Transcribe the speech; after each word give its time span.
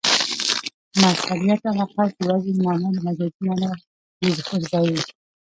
مظهریت 1.01 1.61
علاقه؛ 1.71 2.03
چي 2.17 2.21
وضعي 2.29 2.53
مانا 2.63 2.89
د 2.95 2.97
مجازي 3.07 3.41
مانا 3.47 3.71
د 4.21 4.23
ظهور 4.37 4.61
ځای 4.71 4.85
يي. 4.95 5.01